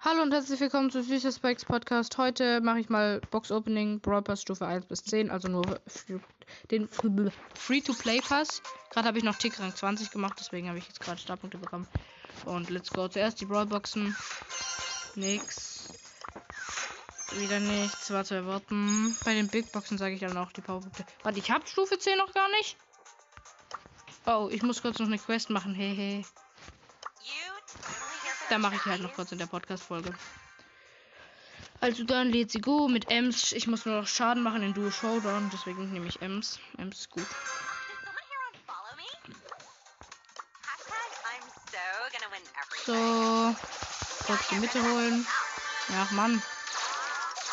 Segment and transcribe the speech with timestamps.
[0.00, 2.16] Hallo und herzlich willkommen zu Future Spikes Podcast.
[2.18, 5.80] Heute mache ich mal Box Opening Brawl Pass Stufe 1 bis 10, also nur
[6.70, 8.62] den Free-to-Play Pass.
[8.90, 11.88] Gerade habe ich noch Tick Rang 20 gemacht, deswegen habe ich jetzt gerade Startpunkte bekommen.
[12.44, 13.08] Und let's go.
[13.08, 14.16] Zuerst die Brawl Boxen.
[15.16, 15.88] Nix.
[17.32, 18.12] Wieder nichts.
[18.12, 19.16] Warte, warten.
[19.24, 21.04] Bei den Big Boxen sage ich dann auch die Powerpunkte.
[21.24, 22.76] Warte, ich habe Stufe 10 noch gar nicht.
[24.26, 25.74] Oh, ich muss kurz noch eine Quest machen.
[25.74, 26.22] Hehe.
[28.50, 30.14] Da mache ich halt noch kurz in der Podcast-Folge.
[31.80, 33.52] Also dann Let's Go mit Ems.
[33.52, 36.58] Ich muss nur noch Schaden machen in Duo Showdown, deswegen nehme ich Ems.
[36.76, 37.26] Ems ist gut.
[42.84, 43.54] So,
[44.26, 45.26] kurz die Mitte holen.
[45.90, 46.42] Ja, Mann.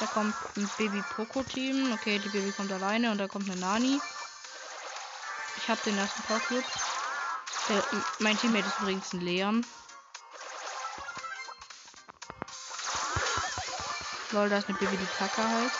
[0.00, 1.92] Da kommt ein Baby Poco Team.
[1.92, 4.00] Okay, die Baby kommt alleine und da kommt eine Nani.
[5.58, 6.64] Ich habe den ersten Power Club.
[8.20, 9.66] mein Teammate ist übrigens ein Leon.
[14.30, 15.76] Lol, da ist eine Baby, die Kacke heißt.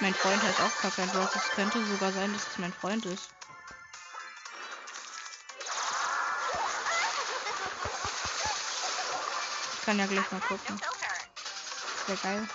[0.00, 1.02] Mein Freund heißt auch Kacke.
[1.34, 3.30] Es könnte sogar sein, dass es mein Freund ist.
[9.74, 10.80] Ich kann ja gleich mal gucken.
[12.06, 12.48] Sehr geil.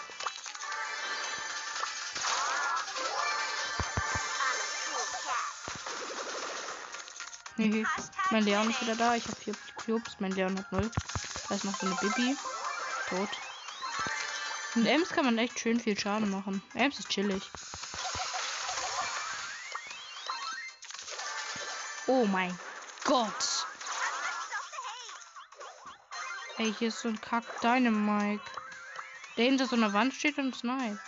[7.57, 7.85] Nee,
[8.31, 9.15] mein Leon ist wieder da.
[9.15, 10.15] Ich habe vier Cubes.
[10.19, 10.89] Mein Leon hat null.
[11.49, 12.37] Da ist noch so eine Bibi.
[13.09, 13.29] Tot.
[14.75, 16.63] Mit Ems kann man echt schön viel Schaden machen.
[16.73, 17.43] Ems ist chillig.
[22.07, 22.57] Oh mein
[23.03, 23.65] Gott.
[26.57, 28.41] Ey, hier ist so ein Kack Dynamike.
[29.37, 30.99] Der hinter so einer Wand steht und sniped.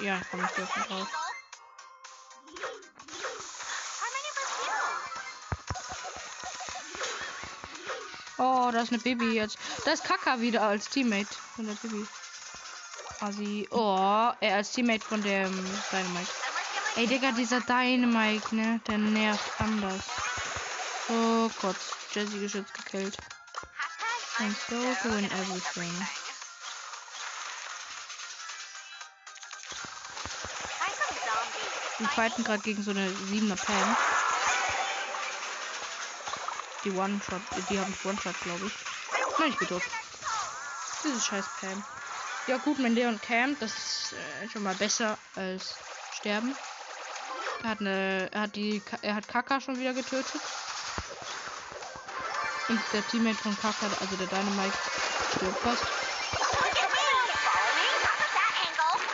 [0.00, 1.25] Ja, komm ich hier drauf.
[8.38, 9.58] Oh, da ist eine Baby jetzt.
[9.84, 12.06] Da ist Kaka wieder als Teammate von der Baby.
[13.20, 13.66] Asi.
[13.70, 15.52] Oh, er als Teammate von dem
[15.90, 16.30] Dynamite.
[16.96, 18.80] Ey, Digga, dieser Dynamite, ne?
[18.86, 20.02] Der nervt anders.
[21.08, 21.76] Oh Gott.
[22.12, 23.16] Jesse geschützt gekillt.
[24.38, 24.76] And so
[25.10, 25.92] win everything.
[31.98, 33.96] Wir fighten gerade gegen so eine 7er Pam
[36.86, 38.72] die One-Shot, die haben One-Shot, glaube ich.
[39.38, 39.82] Nein, ich bin tot.
[41.02, 41.84] Diese scheiß Pam.
[42.46, 45.74] Ja gut, mein Leon camp, das ist äh, schon mal besser als
[46.14, 46.56] sterben.
[47.64, 50.40] Er hat eine, er hat die, er hat Kaka schon wieder getötet.
[52.68, 54.78] Und der Teammate von Kaka, also der Dynamite,
[55.34, 55.84] stirbt fast.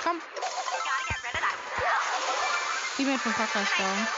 [0.04, 0.20] Komm.
[2.96, 4.08] Teammate von Kaka ist down.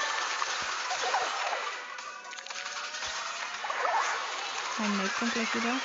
[4.79, 5.77] Mein Mate kommt gleich wieder.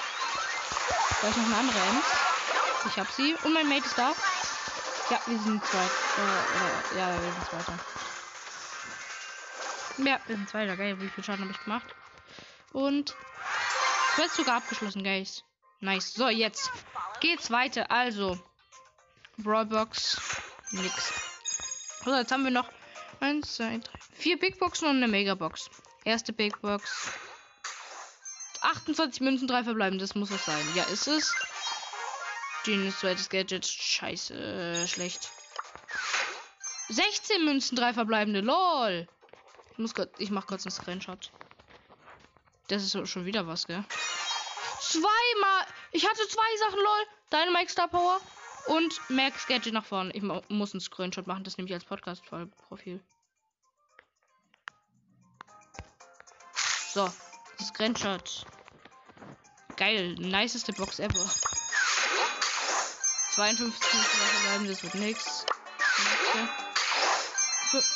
[1.21, 2.05] Da ist noch eine andere Ems.
[2.87, 3.35] Ich hab sie.
[3.43, 4.13] Und mein Mate ist da.
[5.09, 5.91] Ja, wir sind zweit.
[6.17, 7.79] Äh, äh, ja, wir sind zweiter.
[9.97, 10.77] Ja, wir sind zweiter.
[10.77, 11.95] Geil, wie viel Schaden habe ich gemacht?
[12.71, 13.15] Und
[14.15, 15.43] Quest sogar abgeschlossen, guys.
[15.81, 16.13] Nice.
[16.13, 16.71] So, jetzt
[17.19, 17.91] geht's weiter.
[17.91, 18.39] Also,
[19.37, 20.19] Brawlbox,
[20.71, 21.13] nix.
[22.03, 22.69] So, jetzt haben wir noch
[23.19, 23.81] 1, 2, 3,
[24.13, 25.69] 4 Big Boxen und eine Megabox.
[26.03, 27.13] Erste Big Box.
[28.61, 29.99] 28 Münzen, 3 verbleiben.
[29.99, 30.65] Das muss es sein.
[30.75, 31.33] Ja, ist es.
[32.63, 33.65] Genius zweites Gadget.
[33.65, 35.31] Scheiße, äh, schlecht.
[36.89, 38.41] 16 Münzen, 3 verbleibende.
[38.41, 39.07] LOL.
[39.71, 41.31] Ich muss grad, ich mach kurz einen Screenshot.
[42.67, 43.83] Das ist schon wieder was, gell?
[44.81, 45.65] Zweimal.
[45.91, 47.05] Ich hatte zwei Sachen, lol.
[47.31, 48.19] Dynamite Star Power
[48.67, 50.11] und Max Gadget nach vorne.
[50.13, 52.99] Ich muss einen Screenshot machen, das nehme ich als Podcast-Profil.
[56.93, 57.09] So,
[57.63, 58.45] Screenshot.
[59.75, 61.29] Geil, niceste Box ever.
[63.35, 65.45] 52 müssen drei verbleiben, das wird nix.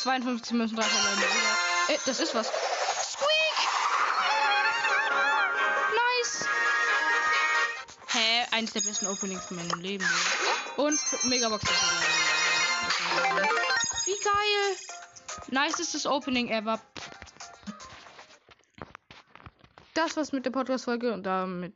[0.02, 1.23] 52 müssen drei verbleiben.
[1.90, 2.47] Äh, das ist was.
[2.47, 3.57] Squeak!
[5.91, 6.46] Nice!
[8.09, 8.46] Hä?
[8.52, 10.08] Eins der besten Openings in meinem Leben.
[10.78, 11.66] Und Megabox.
[14.05, 14.78] Wie geil!
[15.49, 16.79] Nicestes Opening ever.
[19.93, 21.72] Das war's mit der Podcast-Folge und damit